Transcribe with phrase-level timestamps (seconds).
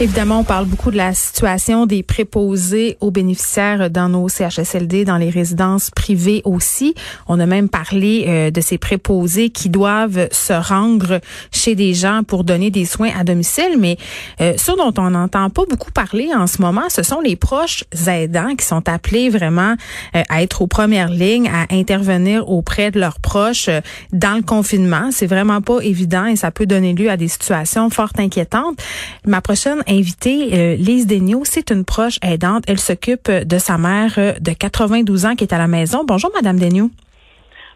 [0.00, 5.18] Évidemment, on parle beaucoup de la situation des préposés aux bénéficiaires dans nos CHSLD, dans
[5.18, 6.96] les résidences privées aussi.
[7.28, 11.20] On a même parlé euh, de ces préposés qui doivent se rendre
[11.52, 13.76] chez des gens pour donner des soins à domicile.
[13.78, 13.96] Mais
[14.40, 17.84] euh, ce dont on n'entend pas beaucoup parler en ce moment, ce sont les proches
[18.08, 19.76] aidants qui sont appelés vraiment
[20.16, 23.70] euh, à être aux premières lignes, à intervenir auprès de leurs proches
[24.12, 25.10] dans le confinement.
[25.12, 28.82] C'est vraiment pas évident et ça peut donner lieu à des situations fort inquiétantes.
[29.24, 32.64] Ma prochaine invitée, euh, Lise Degnaud, c'est une proche aidante.
[32.68, 36.04] Elle s'occupe de sa mère euh, de 92 ans qui est à la maison.
[36.06, 36.90] Bonjour, Madame Degnaud.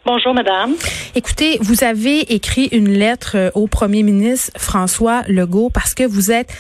[0.05, 0.75] Bonjour, madame.
[1.15, 6.31] Écoutez, vous avez écrit une lettre euh, au premier ministre François Legault parce que vous
[6.31, 6.51] êtes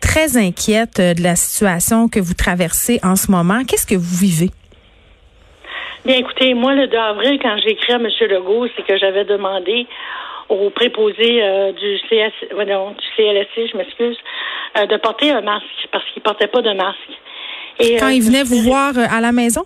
[0.00, 3.64] très inquiète de la situation que vous traversez en ce moment.
[3.66, 4.50] Qu'est-ce que vous vivez?
[6.04, 8.06] Bien, écoutez, moi, le 2 avril, quand j'ai écrit à M.
[8.06, 9.86] Legault, c'est que j'avais demandé
[10.48, 14.16] au préposé euh, du, CS, du CLSC, je m'excuse,
[14.78, 16.98] euh, de porter un masque parce qu'il portait pas de masque.
[17.80, 19.62] Et, Quand euh, il venait vous voir à la maison?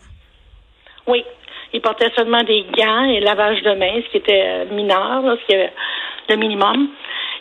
[1.07, 1.25] Oui.
[1.73, 5.53] Il portait seulement des gants et lavage de mains, ce qui était mineur, ce qui
[5.53, 5.73] est
[6.29, 6.89] le minimum.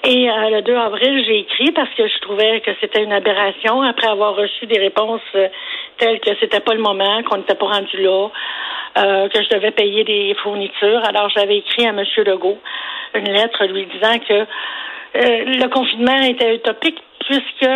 [0.06, 4.08] Et le 2 avril, j'ai écrit parce que je trouvais que c'était une aberration après
[4.08, 5.22] avoir reçu des réponses
[5.98, 8.30] telles que c'était pas le moment, qu'on n'était pas rendu là,
[8.96, 11.04] que je devais payer des fournitures.
[11.04, 12.04] Alors j'avais écrit à M.
[12.26, 12.58] Legault
[13.16, 14.46] une lettre lui disant que euh,
[15.16, 17.72] le confinement était utopique puisque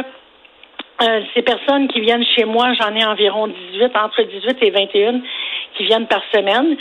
[1.01, 5.21] euh, ces personnes qui viennent chez moi, j'en ai environ 18, entre 18 et 21
[5.77, 6.77] qui viennent par semaine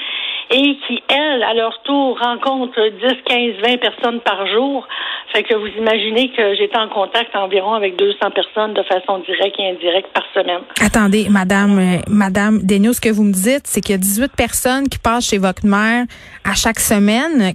[0.50, 4.86] et qui, elles, à leur tour, rencontrent 10, 15, 20 personnes par jour.
[5.32, 9.56] Fait que vous imaginez que j'étais en contact environ avec 200 personnes de façon directe
[9.58, 10.60] et indirecte par semaine.
[10.80, 14.32] Attendez, Madame, euh, Madame Denius, ce que vous me dites, c'est qu'il y a 18
[14.36, 16.04] personnes qui passent chez votre mère
[16.44, 17.54] à chaque semaine.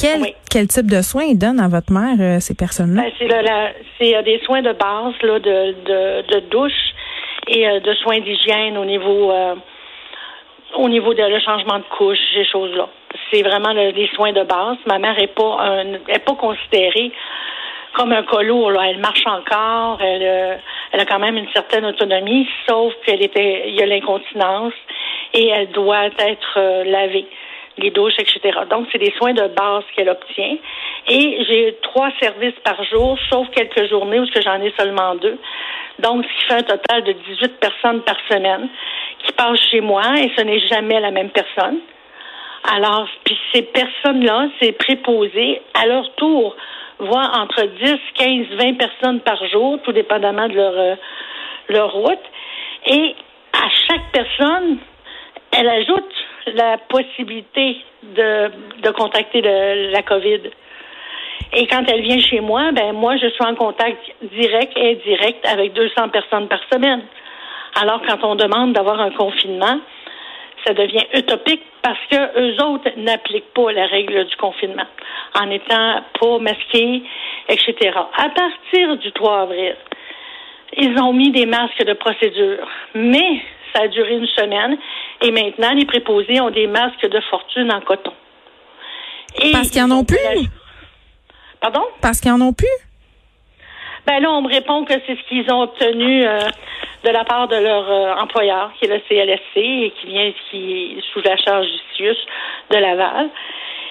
[0.00, 3.02] Quel, quel type de soins ils donnent à votre mère, euh, ces personnes-là?
[3.02, 6.94] Ben, c'est euh, des soins de base, là, de, de, de douche
[7.48, 9.32] et euh, de soins d'hygiène au niveau
[10.76, 12.88] au niveau de le changement de couche, ces choses-là.
[13.30, 14.76] C'est vraiment des soins de base.
[14.86, 17.10] Ma mère est pas un, est pas considérée
[17.94, 18.70] comme un colo.
[18.70, 18.82] Là.
[18.88, 20.00] Elle marche encore.
[20.00, 20.60] Elle,
[20.92, 24.74] elle a quand même une certaine autonomie, sauf qu'elle était, il y a l'incontinence
[25.34, 27.26] et elle doit être lavée
[27.80, 28.40] les douches, etc.
[28.70, 30.56] Donc, c'est des soins de base qu'elle obtient.
[31.08, 35.38] Et j'ai trois services par jour, sauf quelques journées où j'en ai seulement deux.
[35.98, 38.68] Donc, ce qui fait un total de 18 personnes par semaine
[39.24, 41.78] qui passent chez moi et ce n'est jamais la même personne.
[42.74, 46.56] Alors, puis ces personnes-là, ces préposés, à leur tour,
[46.98, 50.94] voient entre 10, 15, 20 personnes par jour, tout dépendamment de leur, euh,
[51.68, 52.18] leur route.
[52.86, 53.14] Et
[53.52, 54.78] à chaque personne,
[55.52, 56.14] elle ajoute
[56.46, 58.50] la possibilité de,
[58.82, 60.40] de contacter la COVID.
[61.52, 65.46] Et quand elle vient chez moi, ben moi, je suis en contact direct et indirect
[65.46, 67.02] avec 200 personnes par semaine.
[67.80, 69.80] Alors, quand on demande d'avoir un confinement,
[70.66, 74.86] ça devient utopique parce que eux autres n'appliquent pas la règle du confinement
[75.34, 77.02] en étant pas masqués,
[77.48, 77.74] etc.
[78.16, 79.76] À partir du 3 avril,
[80.76, 83.40] ils ont mis des masques de procédure, mais
[83.74, 84.76] ça a duré une semaine.
[85.22, 88.12] Et maintenant, les préposés ont des masques de fortune en coton.
[89.52, 90.18] Parce qu'ils en ont plus?
[91.60, 91.82] Pardon?
[92.00, 92.68] Parce qu'ils en ont plus?
[94.06, 96.38] Ben là, on me répond que c'est ce qu'ils ont obtenu euh,
[97.04, 100.96] de la part de leur euh, employeur, qui est le CLSC, et qui vient qui
[100.98, 102.16] est sous la charge du CIUS
[102.70, 103.28] de Laval.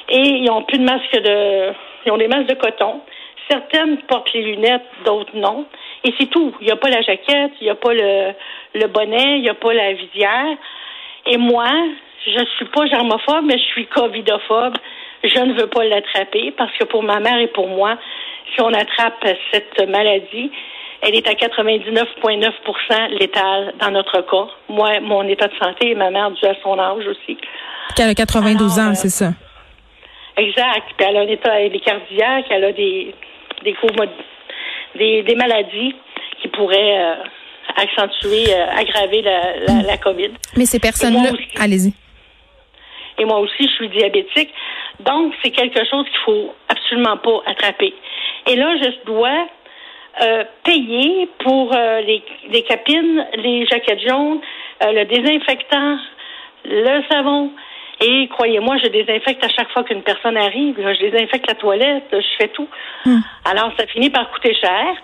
[0.10, 1.74] Et ils n'ont plus de masques de.
[2.06, 3.02] Ils ont des masques de coton.
[3.50, 5.66] Certaines portent les lunettes, d'autres non.
[6.04, 6.54] Et c'est tout.
[6.62, 8.34] Il n'y a pas la jaquette, il n'y a pas le,
[8.76, 10.58] le bonnet, il n'y a pas la visière.
[11.26, 11.68] Et moi,
[12.26, 14.76] je suis pas germophobe, mais je suis covidophobe.
[15.24, 17.98] Je ne veux pas l'attraper parce que pour ma mère et pour moi,
[18.54, 20.52] si on attrape cette maladie,
[21.02, 24.52] elle est à 99,9% létale dans notre cas.
[24.70, 27.38] Moi, mon état de santé et ma mère dû à son âge aussi.
[27.98, 29.32] Elle a 92 ans, euh, c'est ça.
[30.38, 30.94] Exact.
[30.98, 33.14] Puis elle a un état elle est cardiaque, elle a des
[33.64, 33.74] des,
[34.96, 35.96] des, des maladies
[36.42, 37.16] qui pourraient euh,
[37.76, 40.32] accentuer, euh, aggraver la, la, COVID.
[40.58, 41.94] Mais ces personnes-là, allez-y.
[43.18, 44.50] Et moi aussi, je suis diabétique.
[45.02, 47.94] Donc, c'est quelque chose qu'il faut absolument pas attraper.
[48.48, 49.48] Et là, je dois
[50.22, 54.40] euh, payer pour les, les capines, les jaquettes jaunes,
[54.82, 55.98] le désinfectant,
[56.66, 57.52] le savon.
[58.02, 60.76] Et croyez-moi, je désinfecte à chaque fois qu'une personne arrive.
[60.78, 62.68] je désinfecte la toilette, je fais tout.
[63.06, 63.20] Hmm.
[63.46, 64.96] Alors, ça finit par coûter cher.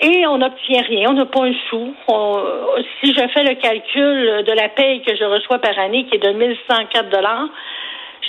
[0.00, 1.92] Et on n'obtient rien, on n'a pas un sou.
[3.00, 6.24] si je fais le calcul de la paye que je reçois par année, qui est
[6.24, 7.48] de 1104 dollars,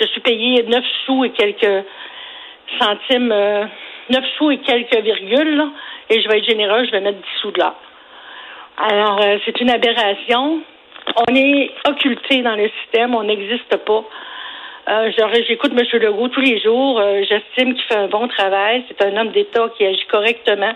[0.00, 1.84] je suis payé 9 sous et quelques
[2.80, 3.66] centimes, 9 euh,
[4.36, 5.64] sous et quelques virgules,
[6.08, 7.76] et je vais être généreux, je vais mettre 10 sous de là.
[8.76, 10.62] Alors, euh, c'est une aberration.
[11.16, 14.04] On est occulté dans le système, on n'existe pas.
[14.88, 15.10] Euh,
[15.46, 16.00] J'écoute M.
[16.00, 16.98] Legault tous les jours.
[16.98, 18.84] Euh, j'estime qu'il fait un bon travail.
[18.88, 20.72] C'est un homme d'État qui agit correctement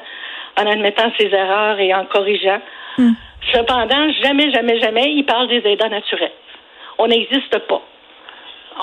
[0.56, 2.60] en admettant ses erreurs et en corrigeant.
[2.98, 3.12] Hmm.
[3.52, 6.32] Cependant, jamais, jamais, jamais, il parle des aidants naturels.
[6.98, 7.82] On n'existe pas.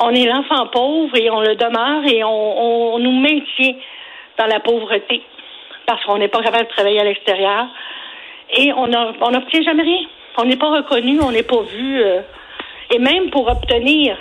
[0.02, 3.76] On est l'enfant pauvre et on le demeure et on, nous maintient
[4.38, 5.22] dans la pauvreté
[5.86, 7.68] parce qu'on n'est pas capable de travailler à l'extérieur
[8.58, 10.08] et on n'obtient jamais rien.
[10.38, 12.02] On n'est pas reconnu, on n'est pas vu.
[12.02, 12.22] Euh,
[12.94, 14.18] et même pour obtenir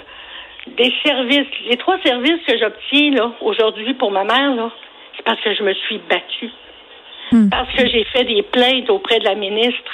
[0.66, 4.70] des services, les trois services que j'obtiens là aujourd'hui pour ma mère, là,
[5.16, 6.50] c'est parce que je me suis battue.
[7.32, 7.48] Hmm.
[7.48, 9.92] Parce que j'ai fait des plaintes auprès de la ministre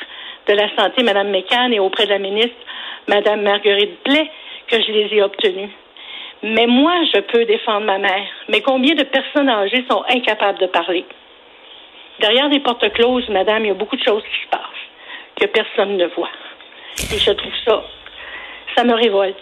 [0.49, 2.57] de la Santé, Mme McCann, et auprès de la ministre,
[3.09, 4.31] Mme Marguerite Blais,
[4.69, 5.71] que je les ai obtenues.
[6.43, 8.29] Mais moi, je peux défendre ma mère.
[8.49, 11.05] Mais combien de personnes âgées sont incapables de parler?
[12.21, 14.66] Derrière des portes closes, madame, il y a beaucoup de choses qui se passent
[15.41, 16.31] que personne ne voit.
[17.13, 17.83] Et je trouve ça,
[18.75, 19.37] ça me révolte.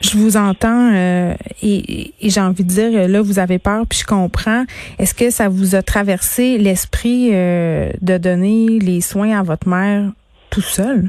[0.00, 1.32] Je vous entends euh,
[1.62, 4.64] et, j'ai envie de dire, là, vous avez peur, puis je comprends.
[4.98, 10.10] Est-ce que ça vous a traversé l'esprit euh, de donner les soins à votre mère
[10.50, 11.08] tout seul?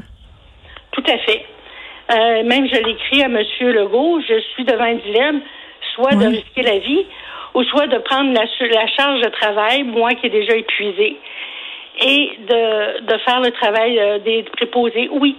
[0.92, 1.44] Tout à fait.
[2.10, 3.38] Euh, même je l'écris à M.
[3.60, 5.42] Legault, je suis devant un dilemme,
[5.94, 7.04] soit de risquer la vie
[7.54, 11.18] ou soit de prendre la, la charge de travail, moi qui est déjà épuisée,
[12.00, 15.08] et de, de faire le travail des préposés.
[15.12, 15.36] Oui,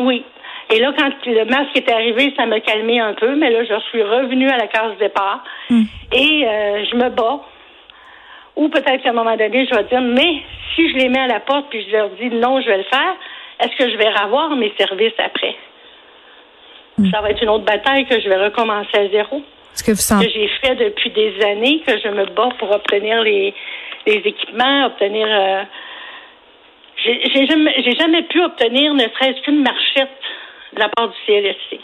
[0.00, 0.24] oui.
[0.70, 3.80] Et là, quand le masque est arrivé, ça m'a calmé un peu, mais là, je
[3.88, 5.84] suis revenue à la case départ hmm.
[6.12, 7.40] et euh, je me bats.
[8.56, 10.42] Ou peut-être qu'à un moment donné, je vais dire, mais
[10.74, 12.84] si je les mets à la porte puis je leur dis non, je vais le
[12.84, 13.14] faire,
[13.60, 15.54] est-ce que je vais revoir mes services après?
[16.98, 17.10] Hmm.
[17.10, 19.42] Ça va être une autre bataille que je vais recommencer à zéro.
[19.72, 20.26] Ce que vous sentez?
[20.26, 23.54] Que j'ai fait depuis des années, que je me bats pour obtenir les,
[24.06, 25.28] les équipements, obtenir.
[25.30, 25.62] Euh,
[27.06, 30.10] j'ai jamais, jamais pu obtenir ne serait-ce qu'une marchette
[30.72, 31.80] de la part du CLSC.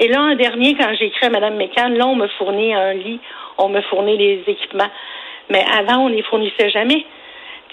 [0.00, 2.94] Et là, un dernier, quand j'ai écrit à Mme Mécan, là, on me fournit un
[2.94, 3.20] lit,
[3.58, 4.90] on me fournit les équipements.
[5.50, 7.04] Mais avant, on ne les fournissait jamais.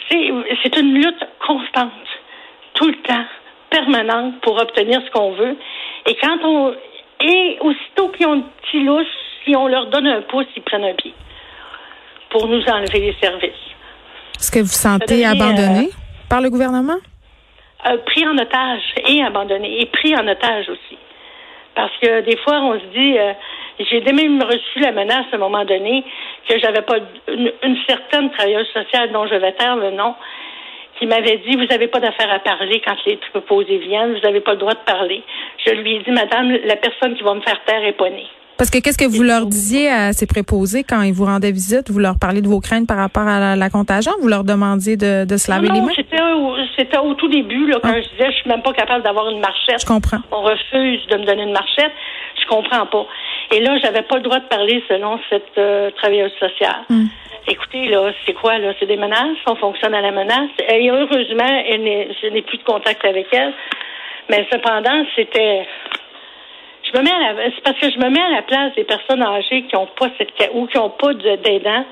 [0.09, 1.91] C'est une lutte constante,
[2.73, 3.25] tout le temps,
[3.69, 5.55] permanente pour obtenir ce qu'on veut.
[6.05, 6.75] Et quand on.
[7.21, 9.05] Et aussitôt qu'ils ont un petit lousse,
[9.43, 11.13] si on leur donne un pouce, ils prennent un pied
[12.29, 13.51] pour nous enlever les services.
[14.39, 15.89] Est-ce que vous sentez abandonné?
[15.89, 16.97] euh, par le gouvernement?
[17.87, 20.97] Euh, pris en otage et abandonné et pris en otage aussi.
[21.75, 23.33] Parce que des fois, on se dit, euh,
[23.79, 26.03] j'ai même reçu la menace à un moment donné
[26.47, 26.97] que j'avais pas
[27.29, 30.15] une, certaine travailleuse sociale dont je vais taire le nom
[30.99, 34.41] qui m'avait dit vous n'avez pas d'affaire à parler quand les proposés viennent, vous n'avez
[34.41, 35.23] pas le droit de parler.
[35.65, 38.09] Je lui ai dit madame, la personne qui va me faire taire est pas.
[38.59, 41.89] Parce que qu'est-ce que vous leur disiez à ces préposés quand ils vous rendaient visite?
[41.89, 44.11] Vous leur parliez de vos craintes par rapport à la, contagion?
[44.21, 45.95] Vous leur demandiez de, de se laver les mains?
[45.95, 48.01] C'était au, tout début, là, quand ah.
[48.01, 49.79] je disais je suis même pas capable d'avoir une marchette.
[49.79, 50.19] Je comprends.
[50.33, 51.93] On refuse de me donner une marchette.
[52.35, 53.07] Je comprends pas.
[53.51, 56.83] Et là, j'avais pas le droit de parler selon cette euh, travailleuse sociale.
[56.89, 57.05] Hmm.
[57.47, 58.73] Écoutez, là, c'est quoi, là?
[58.77, 59.37] C'est des menaces?
[59.47, 60.51] On fonctionne à la menace?
[60.67, 63.53] Et heureusement, elle je n'ai plus de contact avec elle.
[64.29, 65.65] Mais cependant, c'était
[66.91, 68.83] je me mets à la, c'est parce que je me mets à la place des
[68.83, 71.85] personnes âgées qui ont pas cette ou qui ont pas d'aidants.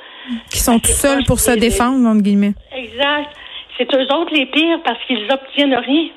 [0.52, 2.54] Qui sont tout seuls pour se défendre, entre guillemets.
[2.76, 3.30] Exact.
[3.78, 6.08] C'est eux autres les pires parce qu'ils obtiennent rien.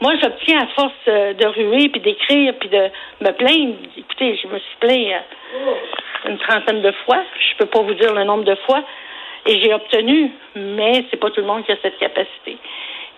[0.00, 2.90] Moi, j'obtiens à force euh, de ruer, puis d'écrire, puis de
[3.22, 3.76] me plaindre.
[3.96, 5.22] Écoutez, je me suis plaint
[5.54, 7.22] euh, une trentaine de fois.
[7.38, 8.82] Je peux pas vous dire le nombre de fois.
[9.46, 12.58] Et j'ai obtenu, mais c'est pas tout le monde qui a cette capacité.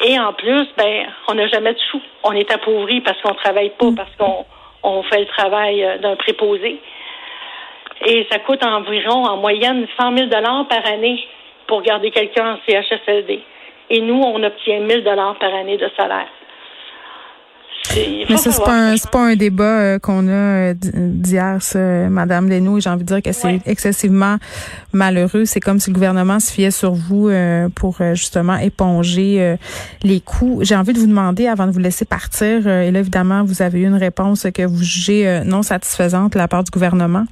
[0.04, 2.02] Et en plus, ben, on n'a jamais de sous.
[2.22, 4.44] On est appauvri parce qu'on travaille pas, parce qu'on
[4.82, 6.80] on fait le travail euh, d'un préposé.
[8.06, 11.24] Et ça coûte environ, en moyenne, 100 000 par année
[11.66, 13.40] pour garder quelqu'un en CHSLD.
[13.90, 16.28] Et nous, on obtient 1 000 par année de salaire.
[18.28, 21.78] Mais ça, c'est pas, un, pas un débat euh, qu'on a euh, d'hier, ça,
[22.08, 22.80] Madame Leno.
[22.80, 24.36] J'ai envie de dire que c'est excessivement
[24.92, 25.44] malheureux.
[25.44, 29.56] C'est comme si le gouvernement se fiait sur vous euh, pour justement éponger
[30.02, 30.60] les coûts.
[30.62, 33.80] J'ai envie de vous demander, avant de vous laisser partir, et là, évidemment, vous avez
[33.80, 37.24] eu une réponse que vous jugez non satisfaisante de la part du gouvernement.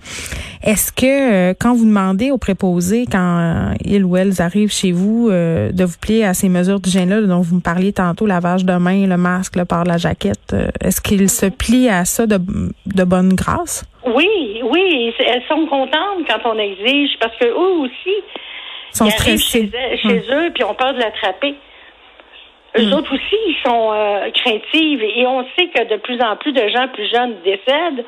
[0.62, 5.84] Est-ce que quand vous demandez aux préposés, quand ils ou elles arrivent chez vous, de
[5.84, 9.16] vous plier à ces mesures d'hygiène-là dont vous me parliez tantôt, lavage de main, le
[9.16, 13.04] masque, le port de la jaquette, euh, est-ce qu'ils se plient à ça de, de
[13.04, 13.84] bonne grâce?
[14.04, 15.14] Oui, oui.
[15.18, 18.16] Elles sont contentes quand on exige parce que eux aussi,
[18.92, 19.70] Ils sont ils arrivent stressés.
[19.70, 21.54] chez, chez eux, puis ont peur de l'attraper.
[22.78, 26.52] Eux autres aussi, ils sont euh, craintifs et on sait que de plus en plus
[26.52, 28.04] de gens plus jeunes décèdent.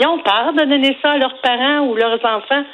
[0.00, 2.64] Ils ont peur de donner ça à leurs parents ou leurs enfants.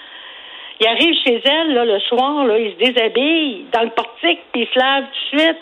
[0.80, 4.62] Ils arrivent chez elles là, le soir, là, ils se déshabillent dans le portique, puis
[4.62, 5.58] ils se lavent tout de suite.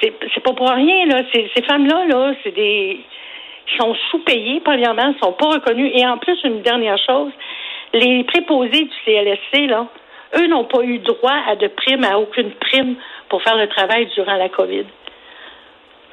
[0.00, 1.22] C'est pas pour rien, là.
[1.32, 3.00] Ces, femmes-là, là, c'est des.
[3.78, 5.92] Sont sous-payés, premièrement, ils sont pas reconnus.
[5.94, 7.32] Et en plus, une dernière chose,
[7.94, 9.86] les préposés du CLSC, là,
[10.36, 12.96] eux n'ont pas eu droit à de prime, à aucune prime
[13.28, 14.84] pour faire le travail durant la COVID.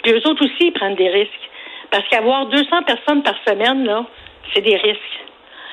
[0.04, 1.50] Puis eux autres aussi, ils prennent des risques.
[1.92, 4.06] Parce qu'avoir 200 personnes par semaine, là,
[4.54, 5.29] c'est des risques.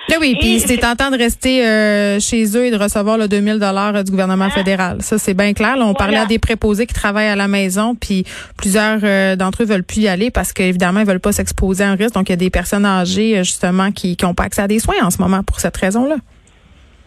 [0.08, 3.58] Là, oui, puis c'est tentant de rester euh, chez eux et de recevoir le 2000
[3.58, 4.98] dollars du gouvernement fédéral.
[5.02, 5.76] Ça, c'est bien clair.
[5.76, 5.92] Là, on Ah.
[5.92, 5.98] Voilà.
[5.98, 8.25] parlait à des préposés qui travaillent à la maison, puis
[8.56, 11.90] plusieurs euh, d'entre eux veulent plus y aller parce qu'évidemment, ils veulent pas s'exposer à
[11.90, 12.14] un risque.
[12.14, 14.78] Donc, il y a des personnes âgées, euh, justement, qui n'ont pas accès à des
[14.78, 16.16] soins en ce moment pour cette raison-là.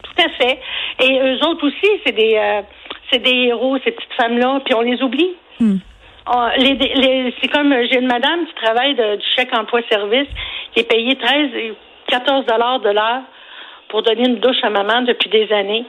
[0.04, 0.60] Tout à fait.
[1.02, 2.62] Et eux autres aussi, c'est des, euh,
[3.12, 5.30] c'est des héros, ces petites femmes-là, puis on les oublie.
[5.62, 5.78] Hmm.
[6.26, 10.28] Ah, les, les- c'est comme euh, j'ai une madame qui travaille de- du chèque emploi-service
[10.74, 11.74] qui est payée 13 et
[12.10, 13.22] 14 dollars de l'heure
[13.90, 15.86] pour donner une douche à maman depuis des années.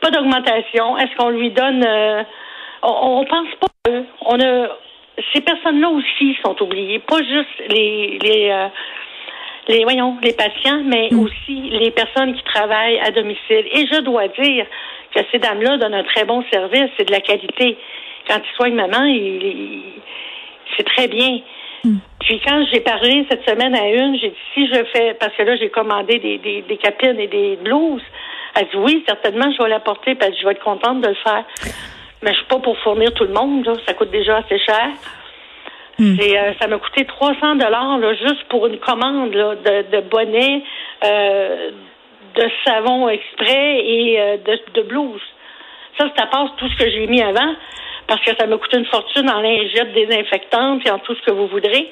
[0.00, 0.96] Pas d'augmentation.
[0.98, 2.22] Est-ce qu'on lui donne euh,
[2.82, 4.04] on, on pense pas à eux.
[4.22, 4.68] On a
[5.32, 8.68] ces personnes-là aussi sont oubliées, pas juste les les euh,
[9.68, 13.66] les voyons les patients, mais aussi les personnes qui travaillent à domicile.
[13.72, 14.66] Et je dois dire
[15.14, 17.78] que ces dames-là donnent un très bon service, c'est de la qualité.
[18.28, 19.04] Quand ils soignent maman,
[20.76, 21.40] c'est très bien.
[22.20, 25.42] Puis quand j'ai parlé cette semaine à une, j'ai dit si je fais parce que
[25.42, 28.02] là j'ai commandé des, des, des capines et des blouses.
[28.56, 31.14] Elle dit oui, certainement je vais l'apporter parce que je vais être contente de le
[31.14, 31.44] faire.
[32.22, 33.74] Mais je suis pas pour fournir tout le monde, là.
[33.86, 34.88] ça coûte déjà assez cher.
[35.96, 40.64] C'est, euh, ça m'a coûté 300 dollars juste pour une commande là, de, de bonnets,
[41.04, 41.70] euh,
[42.34, 45.22] de savon exprès et euh, de, de blouse.
[45.98, 47.54] Ça, ça passe tout ce que j'ai mis avant
[48.06, 51.30] parce que ça m'a coûté une fortune en lingettes désinfectantes et en tout ce que
[51.30, 51.90] vous voudrez.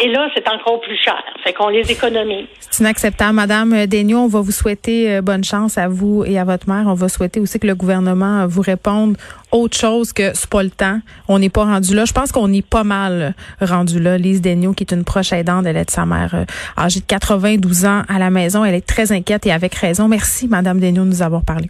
[0.00, 1.22] Et là, c'est encore plus cher.
[1.44, 2.46] Fait qu'on les économise.
[2.58, 3.34] C'est inacceptable.
[3.34, 6.84] Madame Daigneault, on va vous souhaiter euh, bonne chance à vous et à votre mère.
[6.86, 9.18] On va souhaiter aussi que le gouvernement vous réponde
[9.50, 10.98] autre chose que c'est pas le temps.
[11.28, 12.06] On n'est pas rendu là.
[12.06, 14.16] Je pense qu'on est pas mal rendu là.
[14.16, 16.44] Lise Daigneault, qui est une proche aidante, elle est de sa mère euh,
[16.78, 18.64] âgée de 92 ans à la maison.
[18.64, 20.08] Elle est très inquiète et avec raison.
[20.08, 21.68] Merci, Madame Daigneault, de nous avoir parlé.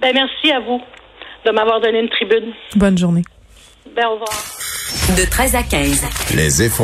[0.00, 0.80] Ben, merci à vous
[1.44, 2.52] de m'avoir donné une tribune.
[2.76, 3.22] Bonne journée.
[3.94, 4.30] Ben, au revoir.
[5.16, 6.04] De 13 à 15.
[6.34, 6.82] Les effrontés.